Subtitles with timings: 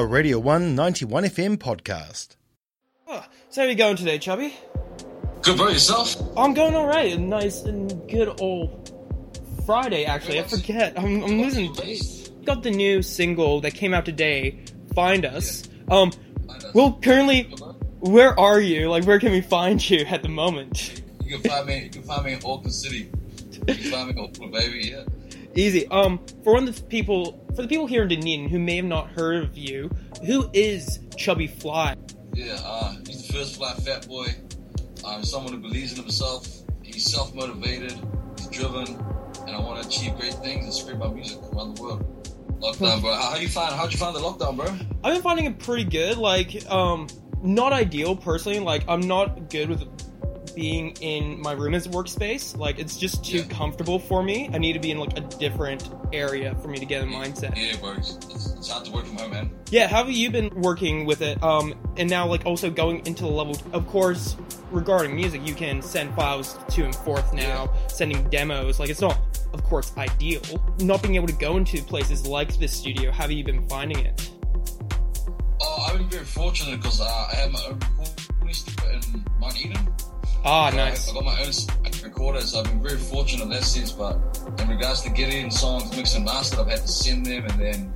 [0.00, 2.36] a Radio 191 FM podcast.
[3.06, 4.56] Oh, so how are you going today, Chubby?
[5.42, 5.68] Good, bro.
[5.68, 6.16] Yourself?
[6.38, 7.12] I'm going alright.
[7.12, 8.94] A nice and good old
[9.66, 10.40] Friday, actually.
[10.40, 10.98] I forget.
[10.98, 12.30] I'm, I'm losing days.
[12.46, 15.68] Got the new single that came out today, Find Us.
[15.90, 16.12] Um,
[16.72, 17.42] well, currently,
[17.98, 18.88] where are you?
[18.88, 21.02] Like, where can we find you at the moment?
[21.22, 21.82] You can find me.
[21.84, 23.10] You can find me in Auckland City.
[23.68, 24.94] You can find me in Auckland, baby.
[24.94, 25.04] Yeah.
[25.54, 25.86] Easy.
[25.88, 28.84] Um, for one of the people, for the people here in Dunedin who may have
[28.84, 29.90] not heard of you,
[30.24, 31.96] who is Chubby Fly?
[32.34, 32.58] Yeah.
[32.62, 34.28] Uh, he's the first fly fat boy.
[35.04, 36.46] I'm someone who believes in himself.
[36.82, 37.98] He's self motivated.
[38.36, 38.86] He's driven,
[39.46, 42.16] and I want to achieve great things and spread my music around the world.
[42.60, 43.14] Lockdown, bro.
[43.14, 43.74] How, how you find?
[43.74, 44.66] How'd you find the lockdown, bro?
[45.02, 46.18] I've been finding it pretty good.
[46.18, 47.08] Like, um,
[47.42, 48.60] not ideal personally.
[48.60, 49.80] Like, I'm not good with
[50.54, 52.56] being in my room as a workspace.
[52.56, 53.44] Like, it's just too Yeah.
[53.44, 54.50] comfortable for me.
[54.52, 57.56] I need to be in like a different area for me to get a mindset.
[57.56, 57.92] Yeah, bro.
[57.92, 59.50] It's, it's, it's hard to work from home, man.
[59.70, 61.42] Yeah, how have you been working with it?
[61.42, 63.56] Um, and now like also going into the level.
[63.72, 64.36] Of course,
[64.70, 68.78] regarding music, you can send files to and forth now, sending demos.
[68.80, 69.18] Like it's not,
[69.52, 70.42] of course, ideal.
[70.80, 73.10] Not being able to go into places like this studio.
[73.10, 74.30] How have you been finding it?
[75.62, 77.78] Oh, I've been very fortunate because uh, I have my own
[80.44, 81.08] Ah, So nice.
[81.08, 81.52] I, I got my own
[82.02, 83.92] recorder, so I've been very fortunate in that sense.
[83.92, 84.18] But
[84.58, 87.94] in regards to getting songs mixed and mastered, I've had to send them, and then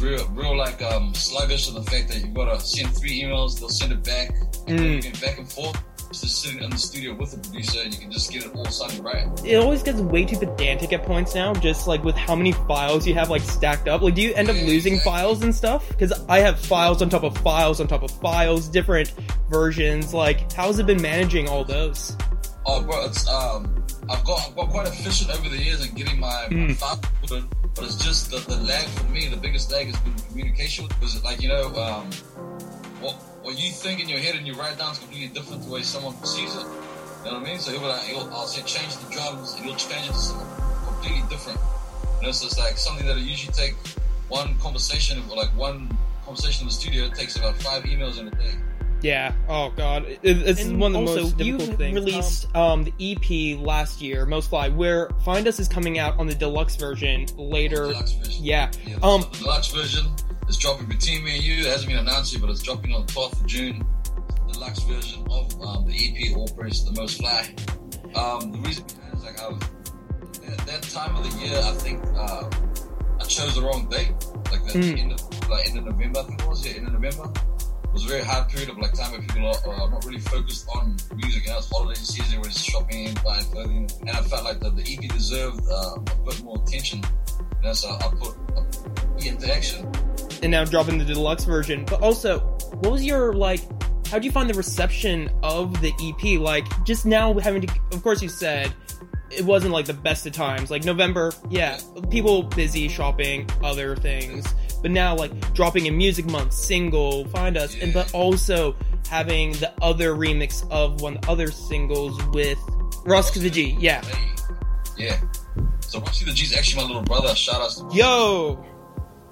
[0.00, 3.58] real, real like um, sluggish to the fact that you've got to send three emails,
[3.58, 4.30] they'll send it back,
[4.66, 5.02] and Mm.
[5.02, 5.82] then back and forth.
[6.10, 8.64] Just sitting in the studio with the producer, and you can just get it all
[8.66, 9.26] sounding right.
[9.44, 13.06] It always gets way too pedantic at points now, just like with how many files
[13.06, 14.00] you have like stacked up.
[14.00, 15.12] Like, do you end up Yeah, losing exactly.
[15.12, 15.86] files and stuff?
[15.88, 19.12] Because I have files on top of files on top of files, different
[19.50, 20.14] versions.
[20.14, 22.16] Like, how's it been managing all those?
[22.64, 26.18] Oh, bro, it's um, I've got I've got quite efficient over the years in getting
[26.18, 26.76] my, my Mm.
[26.76, 29.28] file but it's just the, the lag for me.
[29.28, 32.10] The biggest lag has been communication because, like you know, um,
[33.00, 33.14] what
[33.48, 35.74] what you think in your head and you write down is completely different to the
[35.74, 36.58] way someone perceives it.
[36.58, 37.58] You know what I mean?
[37.58, 40.18] So he'll be like, he'll, I'll say change the drums, and he'll change it to
[40.18, 40.46] something
[40.84, 41.58] completely different.
[42.20, 43.74] You know, so it's like something that usually take
[44.28, 48.28] one conversation or like one conversation in the studio it takes about five emails in
[48.28, 48.52] a day.
[49.00, 49.32] Yeah.
[49.48, 50.04] Oh God.
[50.04, 51.94] It, it's And one of the also, most you difficult things.
[51.94, 56.26] Released um, the EP last year, Most Fly, where Find Us is coming out on
[56.26, 57.86] the deluxe version later.
[57.86, 58.44] Deluxe version.
[58.44, 58.70] Yeah.
[58.86, 60.04] Yeah, Um, the deluxe version
[60.48, 61.60] is dropping between me and you.
[61.60, 63.84] It hasn't been announced yet, but it's dropping on the 12th of June.
[64.46, 67.54] The deluxe version of um, the EP, All Praise the Most Fly.
[68.14, 69.62] Um, the reason is like I was,
[70.46, 72.48] at that time of the year, I think uh,
[73.20, 74.10] I chose the wrong date.
[74.50, 74.98] Like the Mm.
[74.98, 76.66] end, of, like end of November, I think it was.
[76.66, 77.30] Yeah, end of November.
[77.84, 80.20] It was a very hard period of like time where people are uh, not really
[80.20, 81.44] focused on music.
[81.44, 84.82] You know, it's holiday season, everybody's shopping, buying clothing, and I felt like the, the
[84.82, 87.02] EP deserved uh, a bit more attention.
[87.60, 89.90] You know, so I put, I put it into action.
[90.42, 91.84] And now dropping the deluxe version.
[91.84, 92.40] But also,
[92.80, 93.60] what was your like?
[94.08, 96.40] How do you find the reception of the EP?
[96.40, 98.72] Like, just now having to, of course, you said
[99.30, 100.70] it wasn't like the best of times.
[100.70, 101.78] Like November, yeah,
[102.10, 104.46] people busy shopping, other things.
[104.80, 108.76] But now, like dropping a music month single, find us, and but also
[109.10, 112.58] having the other remix of one of the other singles with
[113.04, 113.76] Rusk the G.
[113.78, 114.02] Yeah,
[114.96, 115.18] yeah.
[115.80, 117.34] So Roxy the G's actually my little brother.
[117.34, 118.64] Shout out to yo,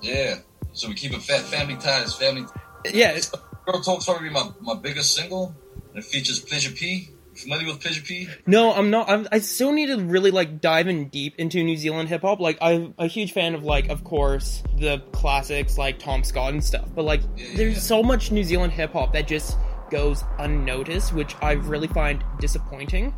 [0.02, 0.36] Yeah.
[0.76, 2.44] So we keep it fat family ties, family.
[2.92, 3.18] yeah.
[3.66, 5.54] Girl Talk's probably my, my biggest single.
[5.90, 7.10] And it features Pleasure P.
[7.34, 8.28] You familiar with Pleasure P?
[8.46, 9.08] No, I'm not.
[9.10, 12.40] I'm, I still need to really like dive in deep into New Zealand hip hop.
[12.40, 16.62] Like, I'm a huge fan of like, of course, the classics like Tom Scott and
[16.62, 16.88] stuff.
[16.94, 17.80] But like, Yeah, yeah, there's yeah.
[17.80, 19.56] so much New Zealand hip hop that just
[19.90, 23.14] goes unnoticed, which I really find disappointing.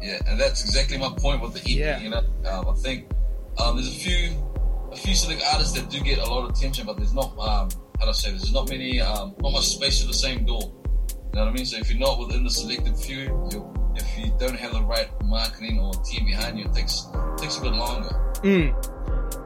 [0.00, 1.66] Yeah, and that's exactly my point with the EP.
[1.68, 2.00] Yeah.
[2.00, 3.10] You know, um, I think
[3.58, 4.51] um, there's a few,
[4.92, 7.68] a few select artists that do get a lot of attention, but there's not, um,
[7.98, 8.42] how do I say, this?
[8.42, 10.60] there's not many, um, not much space to the same door.
[10.60, 11.64] You know what I mean?
[11.64, 13.48] So if you're not within the selected few,
[13.94, 17.06] if you don't have the right marketing or team behind you, it takes
[17.38, 18.10] takes a bit longer.
[18.42, 18.91] Mm.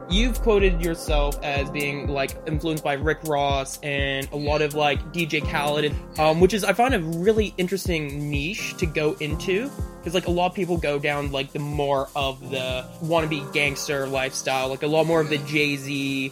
[0.09, 5.01] You've quoted yourself as being like influenced by Rick Ross and a lot of like
[5.11, 10.13] DJ Khaled, um, which is I find a really interesting niche to go into because
[10.13, 14.69] like a lot of people go down like the more of the wannabe gangster lifestyle,
[14.69, 16.31] like a lot more of the Jay Z.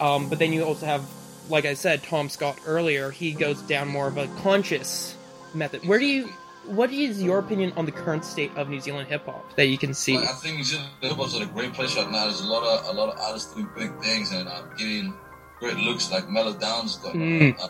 [0.00, 1.08] Um, but then you also have,
[1.48, 3.12] like I said, Tom Scott earlier.
[3.12, 5.16] He goes down more of a conscious
[5.54, 5.86] method.
[5.86, 6.28] Where do you?
[6.66, 9.76] What is your opinion on the current state of New Zealand hip hop that you
[9.78, 10.16] can see?
[10.16, 12.24] I think New Zealand hip hop's at a great place right now.
[12.26, 15.12] There's a lot of a lot of artists doing big things and uh, getting
[15.58, 16.10] great looks.
[16.12, 17.60] Like Melodownz got Mm.
[17.60, 17.68] uh,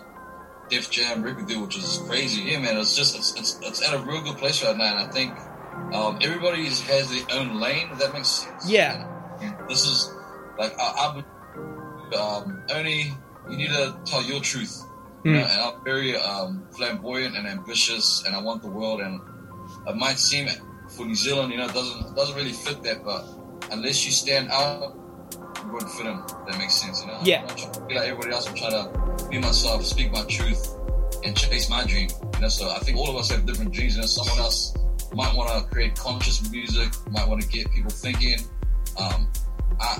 [0.68, 2.42] Def Jam, Ricky Do, which is crazy.
[2.42, 5.08] Yeah, man, it's just it's, it's it's at a real good place right now, and
[5.08, 5.32] I think
[5.94, 7.88] um, everybody has their own lane.
[7.92, 8.68] If that makes sense.
[8.70, 9.08] Yeah.
[9.40, 10.12] And this is
[10.58, 11.24] like I,
[12.12, 13.12] I've um, only
[13.50, 14.82] you need to tell your truth.
[15.24, 19.00] Know, and I'm very um, flamboyant and ambitious, and I want the world.
[19.00, 19.20] And
[19.86, 20.48] it might seem
[20.96, 23.24] for New Zealand, you know, it doesn't doesn't really fit that, but
[23.70, 24.94] unless you stand out,
[25.64, 26.16] you won't fit in.
[26.46, 27.18] That makes sense, you know.
[27.22, 27.40] Yeah.
[27.40, 28.48] I'm not trying to be like everybody else.
[28.48, 30.76] I'm trying to be myself, speak my truth,
[31.24, 32.08] and chase my dream.
[32.34, 33.94] You know, so I think all of us have different dreams.
[33.94, 34.74] You know, someone else
[35.14, 38.40] might want to create conscious music, might want to get people thinking.
[38.98, 39.28] Um,
[39.80, 39.98] I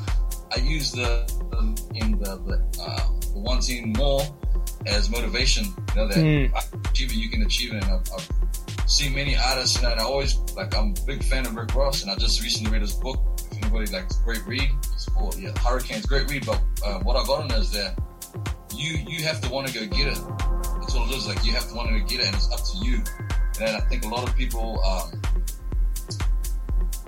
[0.55, 1.59] I use the, the
[1.95, 4.21] in the, the, uh, the wanting more
[4.87, 5.64] as motivation.
[5.64, 6.55] You know that Mm.
[6.55, 7.82] I can achieve it, you can achieve it.
[7.82, 11.55] And I've, I've seen many artists, and I always like I'm a big fan of
[11.55, 13.19] Rick Ross, and I just recently read his book.
[13.50, 16.44] If anybody likes great read, it's called yeah, Hurricanes, great read.
[16.46, 17.99] But uh, what I got on is that
[18.75, 20.19] you you have to want to go get it.
[20.81, 21.26] That's all it is.
[21.28, 23.02] Like you have to want to go get it, and it's up to you.
[23.61, 25.20] And I think a lot of people, um,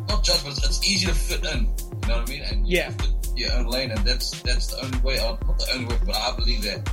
[0.09, 1.61] not judge, but it's, it's easy to fit in.
[1.65, 2.43] You know what I mean?
[2.43, 2.91] And you Yeah.
[2.91, 5.17] fit your own lane, and that's that's the only way.
[5.17, 6.88] Not the only way, but I believe that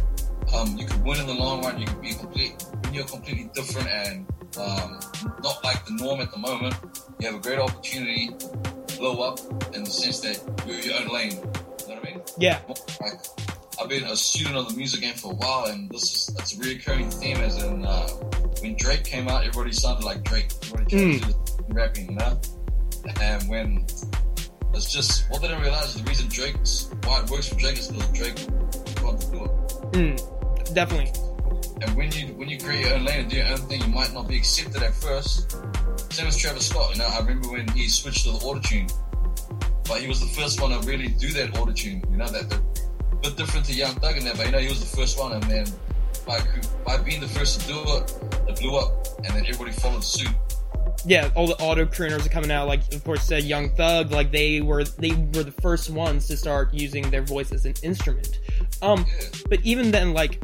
[0.54, 1.80] um, you can win in the long run.
[1.80, 4.28] You can be complete when you're completely different and
[4.58, 5.00] um,
[5.44, 6.76] not like the norm at the moment.
[7.20, 9.40] You have a great opportunity to blow up
[9.74, 11.32] in the sense that you're your own lane.
[11.32, 12.22] You know what I mean?
[12.38, 12.60] Yeah.
[13.00, 13.20] Like,
[13.82, 16.54] I've been a student of the music game for a while, and this is it's
[16.54, 17.38] a reoccurring theme.
[17.38, 18.08] As in, uh,
[18.62, 20.52] when Drake came out, everybody sounded like Drake.
[20.66, 21.34] Everybody tried to do
[21.68, 22.40] the rapping, you know.
[23.20, 23.86] And when
[24.74, 27.78] it's just what they don't realize is the reason Drake's why it works for Drake
[27.78, 28.38] is because Drake
[29.04, 29.52] wanted to do it.
[29.94, 30.41] Mm.
[30.74, 31.12] Definitely.
[31.82, 33.88] And when you when you create your own lane and do your own thing, you
[33.88, 35.58] might not be accepted at first.
[36.14, 36.94] Same as Travis Scott.
[36.94, 38.92] You know, I remember when he switched to the autotune,
[39.88, 42.10] but he was the first one to really do that autotune.
[42.12, 42.62] You know, that the
[43.22, 45.34] bit different to Young Thug and that, but you know, he was the first one,
[45.34, 45.66] and then
[46.28, 46.40] by
[46.86, 50.30] by being the first to do it, it blew up, and then everybody followed suit.
[51.06, 52.68] yeah, all the auto crooners are coming out.
[52.68, 54.12] Like, of course, said Young Thug.
[54.12, 57.74] Like, they were they were the first ones to start using their voice as an
[57.84, 58.40] instrument.
[58.82, 59.06] Um,
[59.50, 60.42] but even then, like,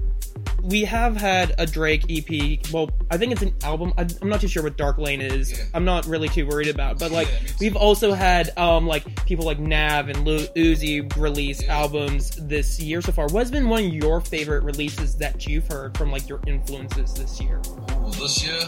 [0.63, 2.59] we have had a Drake EP.
[2.73, 3.93] Well, I think it's an album.
[3.97, 5.51] I, I'm not too sure what Dark Lane is.
[5.51, 5.65] Yeah.
[5.73, 6.99] I'm not really too worried about.
[6.99, 11.63] But like, Yeah, we've also had um like people like Nav and Lil Uzi release
[11.63, 11.77] Yeah.
[11.79, 13.27] albums this year so far.
[13.27, 17.39] What's been one of your favorite releases that you've heard from like your influences this
[17.41, 17.61] year?
[18.05, 18.59] Ooh, this year,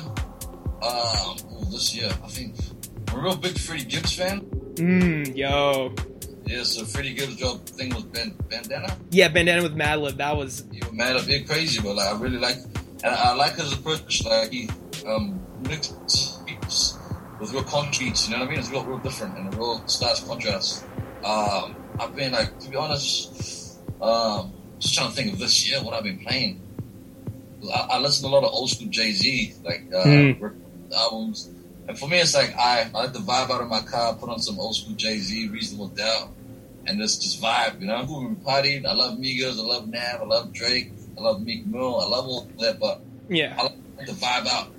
[0.81, 2.55] um, ooh, this year, I think
[3.09, 4.41] I'm a real big Freddie Gibbs fan.
[4.75, 5.93] Mmm, yo.
[6.49, 8.97] Yeah, so Freddie Gibbs dropped thing with ben, Bandana.
[9.11, 10.17] Yeah, Bandana with Madlib.
[10.17, 12.57] That was You were mad a bit crazy, but like I really like,
[13.03, 14.25] and I like his approach.
[14.25, 14.67] Like he
[15.05, 16.97] um mixed beats
[17.39, 18.27] with real contrasts.
[18.27, 18.59] You know what I mean?
[18.59, 20.85] It's real, real different and a real stark contrast.
[21.23, 25.83] Um, I've been like, to be honest, um, just trying to think of this year
[25.83, 26.61] what I've been playing.
[27.71, 30.53] I, I listen to a lot of old school Jay Z, like uh, rap
[30.95, 31.51] albums.
[31.87, 34.29] And for me, it's like I, I like to vibe out of my car, put
[34.29, 36.29] on some old school Jay Z, Reasonable Doubt,
[36.89, 38.03] and just just vibe, you know.
[38.45, 38.85] Partied.
[38.85, 42.27] I love Migos, I love Nav, I love Drake, I love Meek Mill, I love
[42.27, 43.55] all that, but yeah.
[43.57, 44.71] I like to vibe out.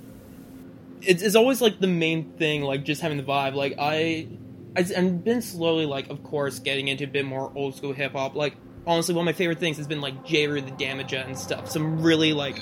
[1.01, 3.55] it's, it's always like the main thing, like just having the vibe.
[3.55, 4.27] Like I,
[4.75, 8.11] I and been slowly like, of course, getting into a bit more old school hip
[8.11, 8.35] hop.
[8.35, 8.55] Like
[8.85, 11.69] honestly, one of my favorite things has been like Jeru the Damaja and stuff.
[11.69, 12.59] Some really like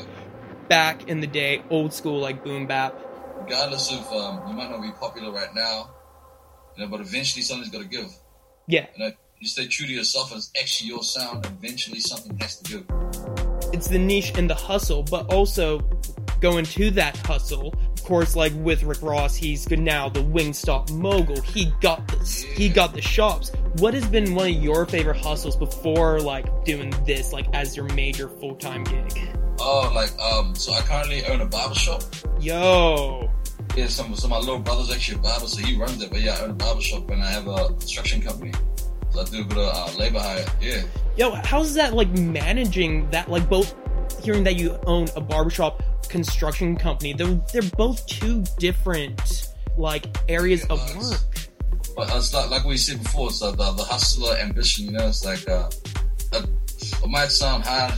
[0.67, 2.93] back in the day, old school like boom bap.
[3.39, 5.89] Regardless of um, you might not be popular right now,
[6.77, 8.13] you know, but eventually something's got to give.
[8.67, 11.45] Yeah, You know, you stay true to yourself, and it's actually your sound.
[11.45, 12.85] Eventually, something has to give.
[13.73, 15.79] it's the niche and the hustle, but also
[16.41, 17.73] going to that hustle.
[17.93, 21.39] Of course, like with Rick Ross, he's good now the Wingstop mogul.
[21.41, 22.17] He got the
[22.55, 23.51] he got the shops.
[23.77, 27.85] What has been one of your favorite hustles before like doing this, like as your
[27.93, 29.29] major full time gig?
[29.59, 32.01] Oh, like um, so I currently own a barber shop.
[32.39, 33.29] Yo,
[33.75, 36.09] Yeah, some so my little brother's actually a barber, so he runs it.
[36.09, 38.53] But yeah, I own a barber shop and I have a construction company.
[39.11, 40.45] So I do a bit of uh, labor hire.
[40.61, 40.81] Yeah.
[41.17, 43.29] yo, how's that like managing that?
[43.29, 43.73] Like both
[44.23, 50.65] hearing that you own a barbershop construction company, they're they're both two different like areas
[50.65, 51.19] of Yeah, work.
[51.95, 55.07] But it's like, like we said before, it's uh, the, the hustler ambition, you know,
[55.07, 55.69] it's like, uh,
[56.33, 56.41] uh,
[56.81, 57.93] it might sound hard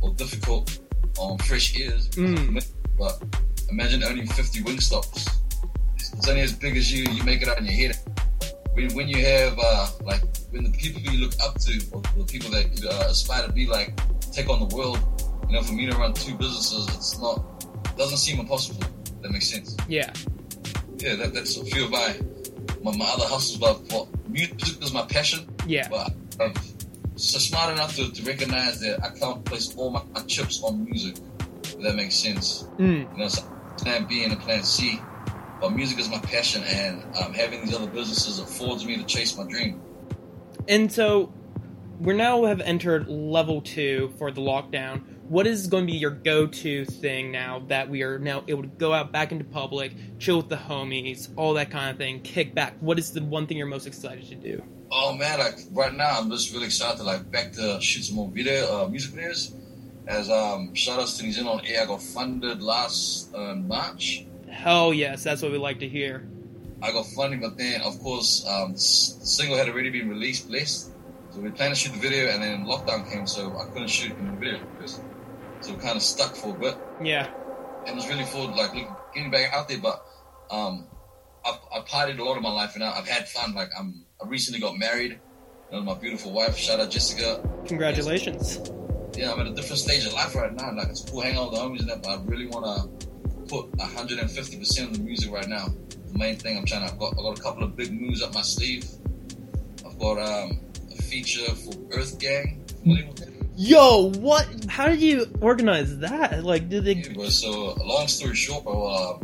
[0.00, 0.78] or difficult
[1.18, 2.62] on fresh ears, Mm.
[2.98, 3.22] but
[3.70, 5.40] imagine owning 50 wing stops.
[5.96, 7.98] It's only as big as you, you make it out in your head.
[8.74, 10.22] When, when you have, uh, like,
[10.78, 13.94] people you look up to, or the people that you uh, aspire to be like,
[14.32, 14.98] take on the world,
[15.48, 18.82] you know, for me to run two businesses, it's not, doesn't seem impossible.
[19.22, 20.12] That makes sense Yeah.
[20.98, 22.16] yeah, that, that's a few of my,
[22.82, 23.56] my, my other hustles.
[23.56, 25.48] But what music is my passion.
[25.66, 25.88] Yeah.
[25.88, 26.52] But I'm
[27.16, 30.84] so smart enough to, to recognize that I can't place all my, my chips on
[30.84, 31.16] music.
[31.82, 32.64] That makes sense.
[32.78, 33.10] Mm.
[33.12, 33.42] You know, so
[33.78, 35.00] plan B and a plan C.
[35.60, 39.36] But music is my passion, and um, having these other businesses affords me to chase
[39.38, 39.80] my dream.
[40.68, 41.32] And so,
[42.00, 45.02] we're now have entered level two for the lockdown.
[45.28, 48.68] What is going to be your go-to thing now that we are now able to
[48.68, 52.54] go out back into public, chill with the homies, all that kind of thing, kick
[52.54, 52.74] back?
[52.80, 54.62] What is the one thing you're most excited to do?
[54.90, 58.16] Oh man, like right now, I'm just really excited to like back to shoot some
[58.16, 59.52] more video, uh, music videos.
[60.06, 64.24] As um, shout outs to New Zealand on Air, got funded last uh, March.
[64.48, 66.28] Hell yes, that's what we like to hear.
[66.82, 70.92] I got funding, but then of course um, the single had already been released, blessed.
[71.30, 74.16] So we planned to shoot the video, and then lockdown came, so I couldn't shoot
[74.16, 74.60] in the video.
[74.76, 75.00] Because,
[75.60, 76.78] so we're kind of stuck for a bit.
[77.02, 77.28] Yeah.
[77.86, 78.72] And it was really for like
[79.14, 80.04] getting back out there, but
[80.50, 80.86] um,
[81.44, 83.54] I've, I've partied a lot of my life, and I've had fun.
[83.54, 85.20] Like I'm, I recently got married.
[85.70, 87.46] You know, my beautiful wife, shout out Jessica.
[87.66, 88.60] Congratulations.
[89.16, 90.72] Yeah, I'm at a different stage of life right now.
[90.72, 92.66] Like it's cool hanging out with the homies and that, but I really want
[93.00, 93.06] to
[93.48, 95.66] put 150 percent of the music right now.
[96.12, 98.22] The main thing I'm trying to, I've got, I've got a couple of big moves
[98.22, 98.86] up my sleeve.
[99.86, 100.60] I've got um,
[100.92, 102.64] a feature for Earth Gang.
[103.56, 104.46] Yo, what?
[104.68, 106.44] How did you organize that?
[106.44, 106.92] Like, did they?
[106.92, 109.18] Yeah, bro, so, long story short, bro, uh,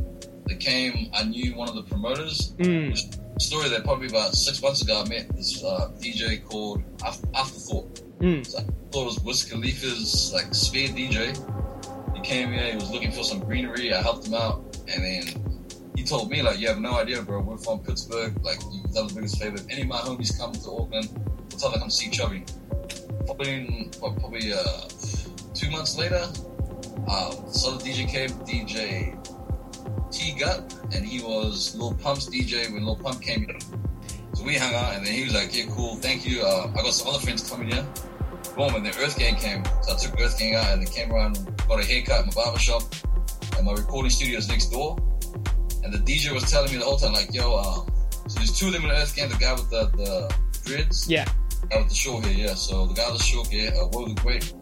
[0.47, 1.11] they came.
[1.15, 2.55] I knew one of the promoters.
[2.59, 2.97] Mm.
[3.41, 8.01] Story that probably about six months ago, I met this uh, DJ called Afterthought.
[8.21, 8.47] Mm.
[8.47, 11.37] So I thought it was Wiz Khalifa's like spare DJ.
[12.23, 12.71] Came here.
[12.71, 13.93] He was looking for some greenery.
[13.93, 15.25] I helped him out, and then
[15.97, 17.41] he told me like, "You have no idea, bro.
[17.41, 18.33] We're from Pittsburgh.
[18.45, 18.61] Like,
[18.95, 19.57] done the biggest favor.
[19.57, 22.45] If any of my homies come to Auckland, we'll tell them come see Chubby."
[23.27, 24.89] Probably, what, probably uh,
[25.53, 26.25] two months later,
[27.09, 29.19] uh, so the DJ came, DJ
[30.13, 33.59] T Gut, and he was Lil Pump's DJ when Lil Pump came here.
[34.35, 36.43] So we hung out, and then he was like, "Yeah, cool, thank you.
[36.43, 37.87] Uh, I got some other friends coming here."
[38.57, 39.65] Boom, and the Earth Gang came.
[39.83, 41.39] So I took Earth Gang out, and they came around,
[41.69, 42.83] got a haircut in my barber shop,
[43.57, 44.97] and my recording studio is next door.
[45.85, 47.85] And the DJ was telling me the whole time, like, "Yo, uh,
[48.29, 49.29] so there's two of them in the Earth Gang.
[49.29, 51.25] The guy with the, the dreads, Yeah.
[51.63, 52.55] the guy with the short hair, yeah.
[52.55, 54.53] So the guy with the short hair, uh, the Great.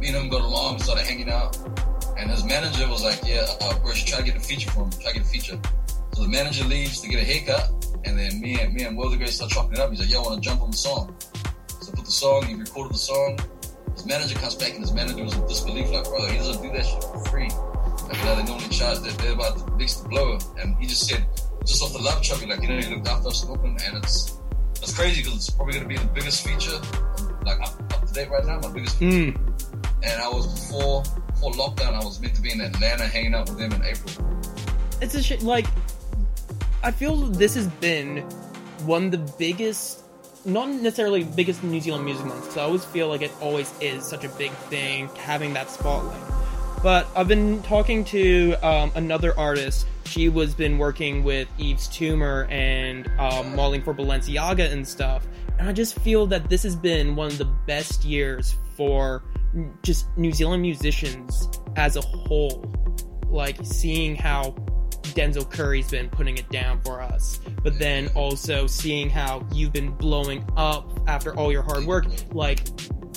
[0.00, 1.56] Me and him got along, started hanging out,
[2.18, 4.70] and his manager was like, "Yeah, uh, bro, you should try to get a feature
[4.70, 4.90] from him.
[5.00, 5.60] Try to get a feature."
[6.14, 7.70] So the manager leaves to get a haircut,
[8.04, 9.90] and then me and me and Will the Great start chopping it up.
[9.90, 11.14] He's like, "Yo, I want to jump on the song."
[11.80, 13.38] So I put the song, he recorded the song.
[13.94, 16.70] His manager comes back, and his manager was in disbelief, like, "Bro, he doesn't do
[16.72, 17.50] that shit for free."
[18.08, 20.38] Like, you know, they normally charge, they're, they're about the next to blow.
[20.60, 21.24] And he just said,
[21.64, 23.96] just off the love chubby, like, you know, he looked after us in Auckland, and
[23.98, 24.38] it's
[24.82, 26.76] it's crazy because it's probably going to be the biggest feature,
[27.46, 29.32] like up, up to date right now, my biggest feature.
[29.32, 29.82] Mm.
[30.02, 33.48] And I was before before lockdown, I was meant to be in Atlanta hanging out
[33.48, 34.42] with him in April.
[35.00, 35.42] It's a shit.
[35.42, 35.66] Like,
[36.82, 38.18] I feel this has been
[38.84, 40.01] one of the biggest,
[40.44, 44.04] not necessarily biggest New Zealand music months, because I always feel like it always is
[44.04, 46.20] such a big thing having that spotlight.
[46.82, 49.86] But I've been talking to um, another artist.
[50.04, 55.24] She was been working with Yves Tumor and um, modeling for Balenciaga and stuff.
[55.58, 59.22] And I just feel that this has been one of the best years for
[59.82, 62.64] just New Zealand musicians as a whole.
[63.28, 64.54] Like seeing how
[65.02, 69.90] Denzel Curry's been putting it down for us, but then also seeing how you've been
[69.90, 72.06] blowing up after all your hard work.
[72.32, 72.60] Like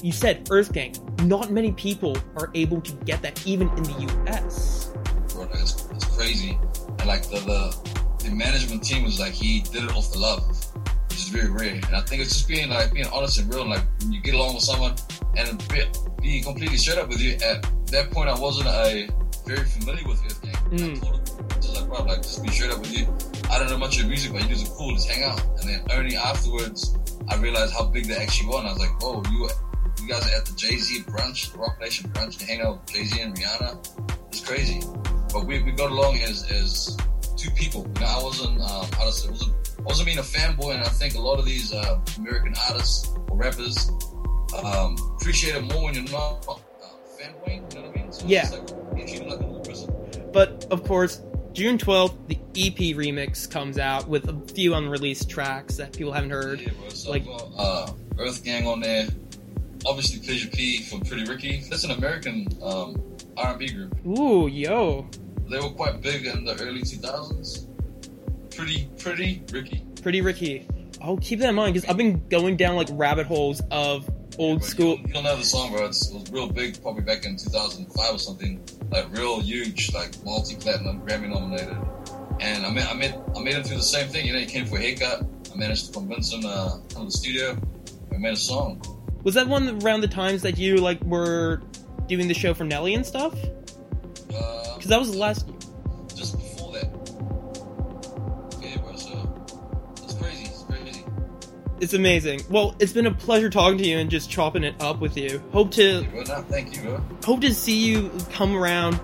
[0.04, 0.94] you said, Earth Gang.
[1.24, 4.94] Not many people are able to get that, even in the U.S.
[5.34, 6.58] Bro, it's, it's crazy.
[7.00, 10.42] And like the, the the management team was like he did it off the love,
[11.10, 11.76] which is very rare.
[11.76, 13.68] And I think it's just being like being honest and real.
[13.68, 14.96] Like when you get along with someone
[15.38, 15.84] and be,
[16.22, 17.34] be completely straight up with you.
[17.44, 19.08] At that point, I wasn't a
[19.46, 20.54] very familiar with Earth Gang.
[20.72, 21.15] Mm.
[21.96, 23.08] Bro, like just be straight up with you.
[23.50, 24.92] I don't know much of your music, but you guys are cool.
[24.92, 25.42] Let's hang out.
[25.62, 26.96] And then only afterwards,
[27.30, 28.60] I realized how big they actually were.
[28.60, 29.50] And I was like, oh, you
[30.02, 32.82] you guys are at the Jay Z brunch, the Roc Nation brunch, to hang out
[32.82, 34.28] with Jay Z and Rihanna.
[34.28, 34.82] It's crazy.
[35.32, 36.98] But we, we got along as, as
[37.38, 37.90] two people.
[37.96, 40.84] You know, I wasn't, um, how to say, wasn't, I wasn't being a fanboy, and
[40.84, 43.90] I think a lot of these uh, American artists or rappers
[44.64, 46.56] um, appreciate it more when you're not uh,
[47.18, 47.74] fanboying.
[47.74, 48.12] You know what I mean?
[48.12, 48.42] So Yeah.
[48.44, 49.94] It's like, you treat them like a little person.
[50.34, 51.22] But of course,
[51.56, 52.36] June 12th, the
[52.68, 56.60] EP remix comes out with a few unreleased tracks that people haven't heard.
[56.60, 56.90] Yeah, bro.
[56.90, 59.08] So Like- got uh, Earth Gang on there.
[59.86, 61.64] Obviously, Pleasure P from Pretty Ricky.
[61.70, 63.02] That's an American um,
[63.38, 63.96] R&B group.
[64.06, 65.08] Ooh, yo.
[65.50, 67.68] They were quite big in the early 2000s.
[68.54, 69.86] Pretty, pretty Ricky.
[70.02, 70.68] Pretty Ricky.
[71.02, 74.10] I'll keep that in mind because I've been going down like rabbit holes of
[74.40, 74.98] old But school.
[74.98, 75.86] You don't know the song, bro.
[75.86, 78.60] It's, it was real big, probably back in 2005 or something.
[78.92, 81.78] Like real huge, like multi-platinum, Grammy nominated.
[82.40, 84.26] And I met, I met, I made him through the same thing.
[84.26, 85.26] You know, he came for a haircut.
[85.54, 87.58] I managed to convince him uh, to come to the studio.
[88.12, 88.82] We made a song.
[89.24, 91.62] Was that one around the times that you like were
[92.08, 93.34] doing the show for Nelly and stuff?
[94.34, 95.48] Uh, Because that was the last.
[101.86, 102.16] It's crazy.
[102.16, 102.36] It's crazy.
[102.36, 102.54] it's amazing.
[102.54, 105.42] Well, it's been a pleasure talking to you and just chopping it up with you.
[105.52, 106.04] Hope to
[106.50, 107.02] thank you, bro.
[107.24, 109.00] hope to see you come around,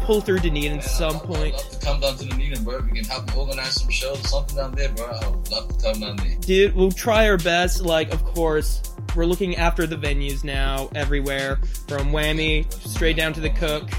[0.00, 1.54] pull through Dunedin at some I'd, point.
[1.54, 2.80] I'd love to come down to Dunedin, bro.
[2.80, 5.06] We can help organize some shows something down there, bro.
[5.06, 6.36] I'd love to come down there.
[6.40, 7.82] Dude, we'll try our best.
[7.82, 8.82] Like, of course,
[9.16, 11.56] we're looking after the venues now everywhere,
[11.88, 13.90] from Whammy straight down to the Cook.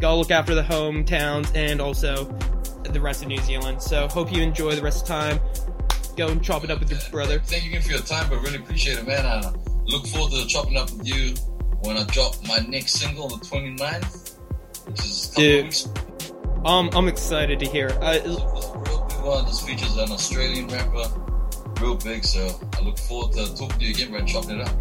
[0.00, 2.24] Gotta look after the hometowns and also
[2.84, 3.80] the rest of New Zealand.
[3.80, 5.40] So, hope you enjoy the rest of the time.
[6.16, 7.38] Go and chop it up with your brother.
[7.38, 9.24] Thank you again for your time, but really appreciate it, man.
[9.24, 9.50] I
[9.86, 11.34] look forward to chopping up with you
[11.82, 14.38] when I drop my next single, on the 29th,
[14.88, 15.58] which is a couple Dude.
[15.58, 15.88] of weeks.
[16.64, 17.90] Um, I'm excited to hear.
[18.02, 19.44] I, It's a real big one.
[19.46, 21.08] This features an Australian rapper,
[21.80, 22.24] real big.
[22.24, 24.76] So I look forward to talking to you again, bro, and chopping it up.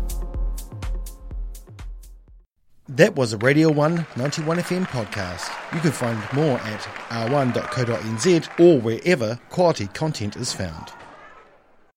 [2.90, 5.50] That was a Radio 1 91 FM podcast.
[5.74, 10.92] You can find more at r1.co.nz or wherever quality content is found.